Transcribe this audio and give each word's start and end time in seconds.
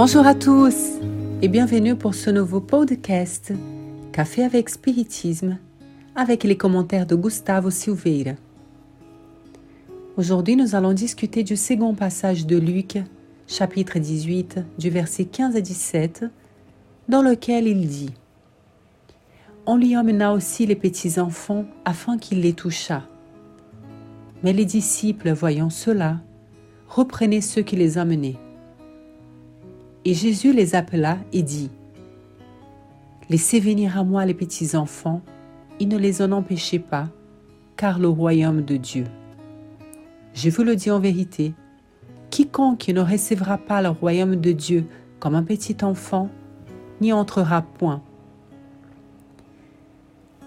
Bonjour 0.00 0.24
à 0.28 0.36
tous 0.36 1.00
et 1.42 1.48
bienvenue 1.48 1.96
pour 1.96 2.14
ce 2.14 2.30
nouveau 2.30 2.60
podcast 2.60 3.52
Café 4.12 4.44
avec 4.44 4.68
Spiritisme 4.68 5.58
avec 6.14 6.44
les 6.44 6.56
commentaires 6.56 7.04
de 7.04 7.16
Gustavo 7.16 7.68
Silveira. 7.68 8.36
Aujourd'hui, 10.16 10.54
nous 10.54 10.76
allons 10.76 10.92
discuter 10.92 11.42
du 11.42 11.56
second 11.56 11.94
passage 11.94 12.46
de 12.46 12.56
Luc, 12.56 12.98
chapitre 13.48 13.98
18, 13.98 14.60
du 14.78 14.88
verset 14.88 15.24
15 15.24 15.56
à 15.56 15.60
17, 15.60 16.26
dans 17.08 17.22
lequel 17.22 17.66
il 17.66 17.88
dit 17.88 18.14
On 19.66 19.76
lui 19.76 19.96
emmena 19.96 20.32
aussi 20.32 20.64
les 20.64 20.76
petits 20.76 21.18
enfants 21.18 21.64
afin 21.84 22.18
qu'il 22.18 22.40
les 22.42 22.52
touchât. 22.52 23.02
Mais 24.44 24.52
les 24.52 24.64
disciples, 24.64 25.32
voyant 25.32 25.70
cela, 25.70 26.18
reprenaient 26.86 27.40
ceux 27.40 27.62
qui 27.62 27.74
les 27.74 27.98
emmenaient. 27.98 28.38
Et 30.08 30.14
Jésus 30.14 30.54
les 30.54 30.74
appela 30.74 31.18
et 31.34 31.42
dit, 31.42 31.68
Laissez 33.28 33.60
venir 33.60 33.98
à 33.98 34.04
moi 34.04 34.24
les 34.24 34.32
petits 34.32 34.74
enfants, 34.74 35.20
et 35.80 35.84
ne 35.84 35.98
les 35.98 36.22
en 36.22 36.32
empêchez 36.32 36.78
pas, 36.78 37.10
car 37.76 37.98
le 37.98 38.08
royaume 38.08 38.62
de 38.62 38.78
Dieu. 38.78 39.04
Je 40.32 40.48
vous 40.48 40.62
le 40.62 40.76
dis 40.76 40.90
en 40.90 40.98
vérité, 40.98 41.52
quiconque 42.30 42.88
ne 42.88 43.02
recevra 43.02 43.58
pas 43.58 43.82
le 43.82 43.90
royaume 43.90 44.36
de 44.36 44.52
Dieu 44.52 44.86
comme 45.20 45.34
un 45.34 45.42
petit 45.42 45.76
enfant, 45.82 46.30
n'y 47.02 47.12
entrera 47.12 47.60
point. 47.60 48.00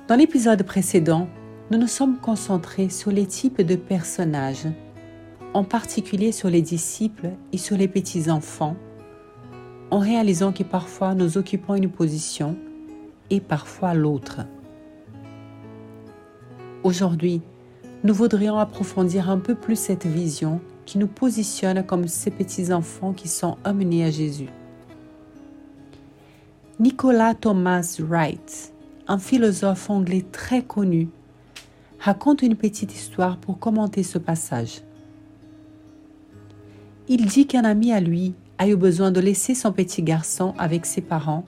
Dans 0.08 0.16
l'épisode 0.16 0.64
précédent, 0.64 1.28
nous 1.70 1.78
nous 1.78 1.86
sommes 1.86 2.18
concentrés 2.18 2.90
sur 2.90 3.12
les 3.12 3.28
types 3.28 3.62
de 3.62 3.76
personnages, 3.76 4.66
en 5.54 5.64
particulier 5.64 6.32
sur 6.32 6.50
les 6.50 6.64
disciples 6.64 7.30
et 7.54 7.60
sur 7.60 7.78
les 7.78 7.88
petits-enfants, 7.88 8.76
en 9.92 10.00
réalisant 10.00 10.54
que 10.54 10.64
parfois 10.64 11.14
nous 11.14 11.38
occupons 11.38 11.76
une 11.76 11.92
position 11.92 12.56
et 13.30 13.42
parfois 13.42 13.94
l'autre. 13.94 14.42
Aujourd'hui, 16.84 17.42
nous 18.04 18.14
voudrions 18.14 18.58
approfondir 18.58 19.30
un 19.30 19.38
peu 19.38 19.54
plus 19.54 19.76
cette 19.76 20.08
vision 20.08 20.62
qui 20.86 20.98
nous 20.98 21.08
positionne 21.08 21.86
comme 21.86 22.08
ces 22.08 22.32
petits-enfants 22.32 23.14
qui 23.14 23.28
sont 23.28 23.58
amenés 23.64 24.06
à 24.06 24.10
Jésus. 24.10 24.50
Nicolas 26.80 27.36
Thomas 27.36 27.98
Wright, 28.00 28.74
un 29.08 29.20
philosophe 29.20 29.90
anglais 29.90 30.26
très 30.32 30.64
connu, 30.64 31.10
raconte 32.00 32.42
une 32.42 32.56
petite 32.56 32.96
histoire 32.96 33.38
pour 33.38 33.60
commenter 33.60 34.02
ce 34.02 34.18
passage. 34.18 34.82
Il 37.08 37.26
dit 37.26 37.46
qu'un 37.46 37.66
ami 37.66 37.92
à 37.92 38.00
lui 38.00 38.34
a 38.62 38.68
eu 38.68 38.76
besoin 38.76 39.10
de 39.10 39.20
laisser 39.20 39.56
son 39.56 39.72
petit 39.72 40.04
garçon 40.04 40.54
avec 40.60 40.86
ses 40.86 41.02
parents 41.02 41.46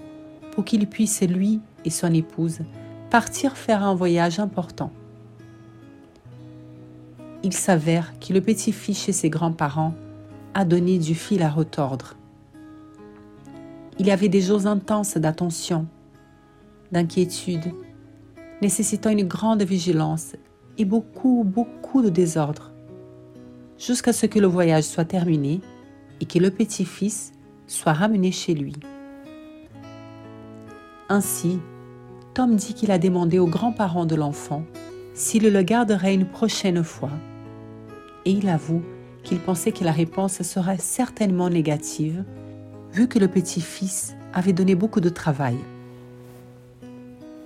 pour 0.51 0.65
qu'il 0.65 0.87
puisse, 0.87 1.21
lui 1.21 1.61
et 1.85 1.91
son 1.91 2.11
épouse, 2.11 2.61
partir 3.11 3.55
faire 3.55 3.83
un 3.83 3.93
voyage 3.93 4.39
important. 4.39 4.91
Il 7.43 7.53
s'avère 7.53 8.13
que 8.19 8.33
le 8.33 8.41
petit-fils 8.41 8.97
chez 8.97 9.11
ses 9.11 9.29
grands-parents 9.29 9.93
a 10.55 10.65
donné 10.65 10.97
du 10.97 11.13
fil 11.13 11.43
à 11.43 11.51
retordre. 11.51 12.15
Il 13.99 14.07
y 14.07 14.11
avait 14.11 14.27
des 14.27 14.41
jours 14.41 14.65
intenses 14.65 15.15
d'attention, 15.15 15.85
d'inquiétude, 16.91 17.73
nécessitant 18.59 19.11
une 19.11 19.27
grande 19.27 19.61
vigilance 19.61 20.35
et 20.79 20.85
beaucoup, 20.85 21.43
beaucoup 21.45 22.01
de 22.01 22.09
désordre, 22.09 22.71
jusqu'à 23.77 24.13
ce 24.13 24.25
que 24.25 24.39
le 24.39 24.47
voyage 24.47 24.85
soit 24.85 25.05
terminé 25.05 25.61
et 26.23 26.25
que 26.25 26.39
le 26.39 26.51
petit-fils 26.51 27.33
soit 27.67 27.91
ramené 27.91 28.31
chez 28.31 28.53
lui. 28.53 28.75
Ainsi, 31.09 31.59
Tom 32.33 32.55
dit 32.55 32.73
qu'il 32.73 32.91
a 32.91 32.97
demandé 32.97 33.39
aux 33.39 33.47
grands-parents 33.47 34.05
de 34.05 34.15
l'enfant 34.15 34.63
s'il 35.13 35.51
le 35.51 35.63
garderait 35.63 36.13
une 36.13 36.25
prochaine 36.25 36.81
fois, 36.81 37.11
et 38.23 38.31
il 38.31 38.47
avoue 38.47 38.83
qu'il 39.23 39.37
pensait 39.41 39.73
que 39.73 39.83
la 39.83 39.91
réponse 39.91 40.41
serait 40.43 40.77
certainement 40.77 41.49
négative, 41.49 42.23
vu 42.93 43.09
que 43.09 43.19
le 43.19 43.27
petit-fils 43.27 44.15
avait 44.33 44.53
donné 44.53 44.75
beaucoup 44.75 45.01
de 45.01 45.09
travail. 45.09 45.57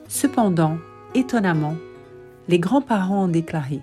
Cependant, 0.08 0.78
étonnamment, 1.16 1.78
les 2.48 2.60
grands-parents 2.60 3.24
ont 3.24 3.28
déclaré 3.28 3.82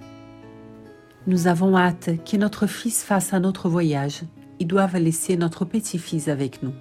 Nous 1.27 1.49
avons 1.49 1.77
hâte 1.77 2.11
que 2.25 2.37
notre 2.37 2.69
fils 2.69 3.03
fasse 3.03 3.35
un 3.35 3.43
autre 3.43 3.69
voyage 3.69 4.23
ils 4.61 4.67
doivent 4.67 4.97
laisser 4.97 5.37
notre 5.37 5.65
petit-fils 5.65 6.29
avec 6.29 6.63
nous. 6.63 6.73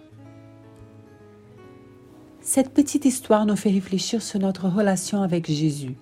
Cette 2.42 2.74
petite 2.74 3.06
histoire 3.06 3.46
nous 3.46 3.56
fait 3.56 3.72
réfléchir 3.72 4.22
sur 4.22 4.40
notre 4.40 4.68
relation 4.68 5.22
avec 5.22 5.50
Jésus. 5.50 5.96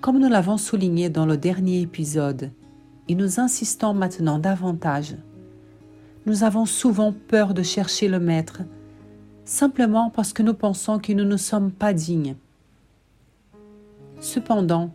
Comme 0.00 0.18
nous 0.18 0.28
l'avons 0.28 0.58
souligné 0.58 1.08
dans 1.08 1.26
le 1.26 1.36
dernier 1.36 1.80
épisode, 1.80 2.50
et 3.08 3.14
nous 3.14 3.40
insistons 3.40 3.94
maintenant 3.94 4.38
davantage, 4.38 5.16
nous 6.26 6.44
avons 6.44 6.66
souvent 6.66 7.14
peur 7.28 7.54
de 7.54 7.62
chercher 7.62 8.08
le 8.08 8.18
Maître, 8.18 8.62
simplement 9.44 10.10
parce 10.10 10.32
que 10.32 10.42
nous 10.42 10.54
pensons 10.54 10.98
que 10.98 11.12
nous 11.12 11.24
ne 11.24 11.36
sommes 11.38 11.72
pas 11.72 11.94
dignes. 11.94 12.36
Cependant, 14.20 14.90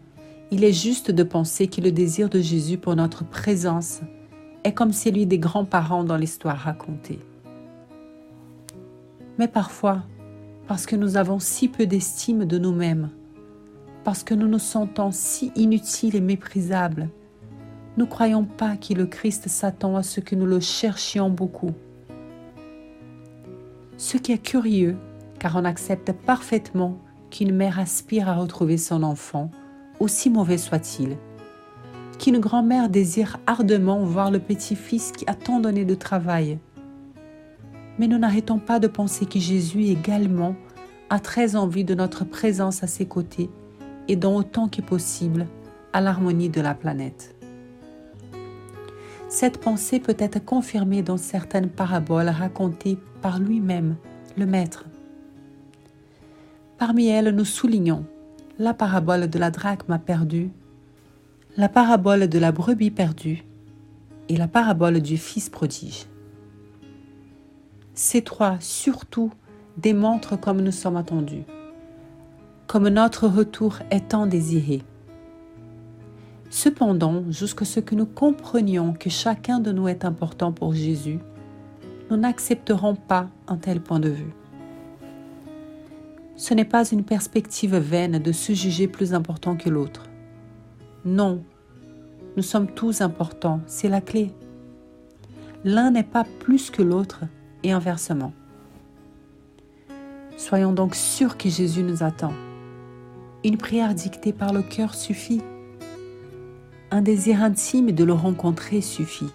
il 0.52 0.64
est 0.64 0.74
juste 0.74 1.10
de 1.10 1.24
penser 1.24 1.68
que 1.68 1.82
le 1.82 1.92
désir 1.92 2.30
de 2.30 2.40
Jésus 2.40 2.78
pour 2.78 2.96
notre 2.96 3.24
présence 3.24 4.02
est 4.64 4.74
comme 4.74 4.94
celui 4.94 5.26
des 5.26 5.40
grands-parents 5.40 6.04
dans 6.04 6.18
l'histoire 6.18 6.58
racontée. 6.58 7.20
Mais 9.38 9.48
parfois, 9.48 10.04
parce 10.68 10.86
que 10.86 10.96
nous 10.96 11.18
avons 11.18 11.40
si 11.40 11.68
peu 11.68 11.86
d'estime 11.86 12.46
de 12.46 12.58
nous-mêmes, 12.58 13.10
parce 14.04 14.24
que 14.24 14.34
nous 14.34 14.48
nous 14.48 14.60
sentons 14.60 15.12
si 15.12 15.52
inutiles 15.56 16.16
et 16.16 16.22
méprisables, 16.22 17.10
nous 17.98 18.06
ne 18.06 18.10
croyons 18.10 18.44
pas 18.44 18.76
que 18.76 18.94
le 18.94 19.06
Christ 19.06 19.48
s'attend 19.48 19.96
à 19.96 20.04
ce 20.04 20.20
que 20.20 20.36
nous 20.36 20.46
le 20.46 20.60
cherchions 20.60 21.30
beaucoup. 21.30 21.72
Ce 23.98 24.18
qui 24.18 24.32
est 24.32 24.44
curieux, 24.44 24.98
car 25.40 25.56
on 25.56 25.66
accepte 25.66 26.12
parfaitement 26.12 26.98
qu'une 27.30 27.54
mère 27.54 27.80
aspire 27.80 28.30
à 28.30 28.36
retrouver 28.36 28.78
son 28.78 29.04
enfant, 29.04 29.52
aussi 30.00 30.30
mauvais 30.30 30.58
soit-il, 30.58 31.18
qu'une 32.24 32.40
grand-mère 32.40 32.88
désire 32.88 33.38
ardemment 33.48 34.06
voir 34.06 34.32
le 34.32 34.40
petit-fils 34.40 35.12
qui 35.12 35.26
a 35.28 35.34
tant 35.34 35.60
donné 35.60 35.84
de 35.84 35.94
travail. 35.94 36.58
Mais 38.00 38.08
nous 38.08 38.18
n'arrêtons 38.18 38.60
pas 38.60 38.80
de 38.80 38.88
penser 38.88 39.26
que 39.26 39.40
Jésus 39.40 39.88
également 39.88 40.56
a 41.10 41.20
très 41.20 41.58
envie 41.58 41.84
de 41.84 41.94
notre 41.94 42.24
présence 42.24 42.82
à 42.82 42.88
ses 42.88 43.06
côtés 43.06 43.50
et 44.08 44.16
dans 44.16 44.38
autant 44.38 44.70
que 44.70 44.82
possible 44.82 45.48
à 45.92 46.00
l'harmonie 46.00 46.48
de 46.48 46.62
la 46.62 46.74
planète. 46.74 47.36
Cette 49.28 49.58
pensée 49.58 50.00
peut 50.00 50.16
être 50.18 50.46
confirmée 50.46 51.02
dans 51.02 51.18
certaines 51.18 51.70
paraboles 51.70 52.30
racontées 52.30 52.98
par 53.22 53.38
lui-même, 53.38 53.98
le 54.38 54.46
Maître. 54.46 54.86
Parmi 56.78 57.08
elles, 57.08 57.36
nous 57.36 57.44
soulignons 57.44 58.06
la 58.60 58.74
parabole 58.74 59.30
de 59.30 59.40
la 59.40 59.52
drachme 59.52 60.00
perdue 60.00 60.52
la 61.56 61.70
parabole 61.70 62.28
de 62.28 62.40
la 62.40 62.52
brebis 62.52 62.90
perdue 62.90 63.44
et 64.28 64.38
la 64.38 64.48
parabole 64.48 65.02
du 65.02 65.18
Fils 65.18 65.50
prodige. 65.50 66.08
Ces 67.94 68.24
trois 68.24 68.58
surtout 68.60 69.32
démontrent 69.78 70.36
comme 70.36 70.62
nous 70.62 70.72
sommes 70.72 70.98
attendus, 70.98 71.44
comme 72.66 72.90
notre 72.90 73.28
retour 73.28 73.78
étant 73.92 74.26
désiré. 74.26 74.82
Cependant, 76.50 77.24
jusqu'à 77.30 77.66
ce 77.66 77.80
que 77.80 77.94
nous 77.94 78.08
comprenions 78.08 78.94
que 78.94 79.12
chacun 79.12 79.60
de 79.60 79.72
nous 79.72 79.88
est 79.88 80.06
important 80.06 80.52
pour 80.52 80.74
Jésus, 80.74 81.20
nous 82.10 82.18
n'accepterons 82.18 82.96
pas 82.96 83.30
un 83.48 83.58
tel 83.58 83.80
point 83.80 84.00
de 84.00 84.10
vue. 84.10 84.34
Ce 86.36 86.56
n'est 86.56 86.66
pas 86.66 86.90
une 86.90 87.04
perspective 87.04 87.76
vaine 87.76 88.18
de 88.18 88.32
se 88.32 88.54
juger 88.54 88.88
plus 88.88 89.14
important 89.14 89.56
que 89.56 89.70
l'autre. 89.70 90.06
Non, 91.06 91.44
nous 92.38 92.44
sommes 92.44 92.68
tous 92.68 93.02
importants, 93.02 93.60
c'est 93.68 93.90
la 93.90 94.00
clé. 94.00 94.32
L'un 95.66 95.92
n'est 95.92 96.04
pas 96.04 96.24
plus 96.40 96.72
que 96.72 96.82
l'autre 96.82 97.26
et 97.62 97.74
inversement. 97.74 98.32
Soyons 100.38 100.72
donc 100.72 100.96
sûrs 100.96 101.38
que 101.38 101.50
Jésus 101.50 101.84
nous 101.84 102.04
attend. 102.04 102.32
Une 103.44 103.58
prière 103.58 103.94
dictée 103.94 104.32
par 104.32 104.54
le 104.54 104.62
cœur 104.62 104.96
suffit. 104.96 105.42
Un 106.90 107.02
désir 107.02 107.44
intime 107.44 107.92
de 107.92 108.04
le 108.06 108.14
rencontrer 108.14 108.80
suffit. 108.80 109.32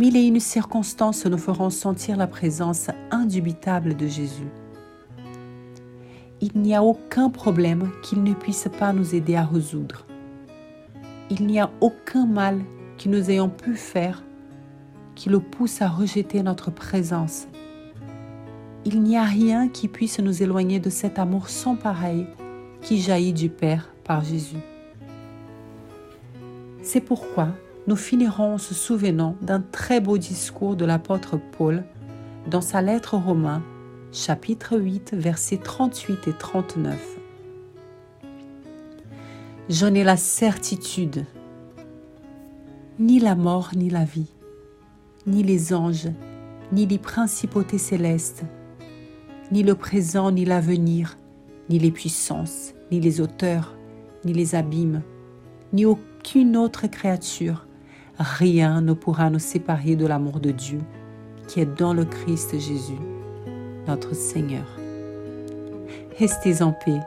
Mille 0.00 0.16
et 0.16 0.26
une 0.26 0.40
circonstances 0.40 1.26
nous 1.26 1.38
feront 1.38 1.70
sentir 1.70 2.16
la 2.16 2.26
présence 2.26 2.88
indubitable 3.12 3.96
de 3.96 4.08
Jésus 4.08 4.48
il 6.40 6.60
n'y 6.60 6.74
a 6.74 6.82
aucun 6.82 7.28
problème 7.28 7.90
qu'il 8.02 8.22
ne 8.22 8.32
puisse 8.32 8.68
pas 8.78 8.92
nous 8.92 9.14
aider 9.14 9.36
à 9.36 9.44
résoudre. 9.44 10.06
Il 11.28 11.46
n'y 11.46 11.60
a 11.60 11.70
aucun 11.80 12.26
mal 12.26 12.60
que 12.98 13.08
nous 13.08 13.30
ayons 13.30 13.48
pu 13.48 13.76
faire 13.76 14.22
qui 15.14 15.28
le 15.28 15.40
pousse 15.40 15.82
à 15.82 15.88
rejeter 15.88 16.42
notre 16.42 16.70
présence. 16.70 17.46
Il 18.86 19.02
n'y 19.02 19.18
a 19.18 19.24
rien 19.24 19.68
qui 19.68 19.86
puisse 19.86 20.18
nous 20.18 20.42
éloigner 20.42 20.80
de 20.80 20.88
cet 20.88 21.18
amour 21.18 21.50
sans 21.50 21.76
pareil 21.76 22.26
qui 22.80 23.00
jaillit 23.00 23.34
du 23.34 23.50
Père 23.50 23.90
par 24.04 24.24
Jésus. 24.24 24.60
C'est 26.82 27.02
pourquoi 27.02 27.48
nous 27.86 27.96
finirons 27.96 28.54
en 28.54 28.58
se 28.58 28.72
souvenant 28.72 29.36
d'un 29.42 29.60
très 29.60 30.00
beau 30.00 30.16
discours 30.16 30.76
de 30.76 30.86
l'apôtre 30.86 31.38
Paul 31.58 31.84
dans 32.50 32.62
sa 32.62 32.80
lettre 32.80 33.14
aux 33.14 33.20
Romains, 33.20 33.62
chapitre 34.12 34.76
8, 34.76 35.14
versets 35.14 35.58
38 35.58 36.26
et 36.26 36.32
39. 36.32 37.18
J'en 39.68 39.94
ai 39.94 40.02
la 40.02 40.16
certitude, 40.16 41.26
ni 42.98 43.20
la 43.20 43.36
mort 43.36 43.70
ni 43.76 43.88
la 43.88 44.04
vie, 44.04 44.32
ni 45.26 45.44
les 45.44 45.72
anges, 45.72 46.08
ni 46.72 46.86
les 46.86 46.98
principautés 46.98 47.78
célestes, 47.78 48.42
ni 49.52 49.62
le 49.62 49.76
présent 49.76 50.32
ni 50.32 50.44
l'avenir, 50.44 51.16
ni 51.68 51.78
les 51.78 51.92
puissances, 51.92 52.74
ni 52.90 53.00
les 53.00 53.20
auteurs, 53.20 53.76
ni 54.24 54.32
les 54.32 54.56
abîmes, 54.56 55.02
ni 55.72 55.84
aucune 55.84 56.56
autre 56.56 56.88
créature, 56.88 57.68
rien 58.18 58.80
ne 58.80 58.92
pourra 58.92 59.30
nous 59.30 59.38
séparer 59.38 59.94
de 59.94 60.06
l'amour 60.06 60.40
de 60.40 60.50
Dieu 60.50 60.80
qui 61.46 61.58
est 61.58 61.78
dans 61.78 61.94
le 61.94 62.04
Christ 62.04 62.52
Jésus, 62.52 62.98
Seigneur. 64.12 64.66
Restez 66.18 66.62
en 66.62 66.72
paix 66.72 67.00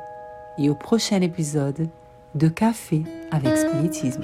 et 0.57 0.69
au 0.69 0.75
prochain 0.75 1.21
épisode 1.21 1.87
de 2.35 2.47
Café 2.47 3.03
avec 3.31 3.57
Spiritisme. 3.57 4.23